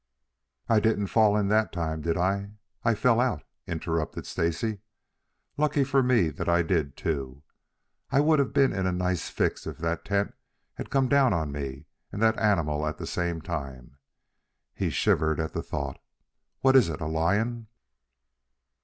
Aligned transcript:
"I 0.67 0.79
didn't 0.79 1.09
fall 1.13 1.37
in 1.37 1.47
that 1.49 1.71
time, 1.71 2.01
did 2.01 2.17
I? 2.17 2.53
I 2.83 2.95
fell 2.95 3.19
out," 3.21 3.43
interrupted 3.67 4.25
Stacy. 4.25 4.79
"Lucky 5.57 5.83
for 5.83 6.01
me 6.01 6.29
that 6.29 6.49
I 6.49 6.63
did, 6.63 6.97
too. 6.97 7.43
I 8.09 8.19
would 8.19 8.39
have 8.39 8.51
been 8.51 8.73
in 8.73 8.87
a 8.87 8.91
nice 8.91 9.29
fix 9.29 9.67
if 9.67 9.77
that 9.77 10.03
tent 10.03 10.33
had 10.73 10.89
come 10.89 11.07
down 11.07 11.33
on 11.33 11.51
me 11.51 11.85
and 12.11 12.19
that 12.19 12.39
animal 12.39 12.87
at 12.87 12.97
the 12.97 13.05
same 13.05 13.41
time." 13.41 13.99
He 14.73 14.89
shivered 14.89 15.39
at 15.39 15.53
the 15.53 15.61
thought. 15.61 15.99
"What 16.61 16.75
is 16.75 16.89
it, 16.89 16.99
a 16.99 17.05
lion?" 17.05 17.67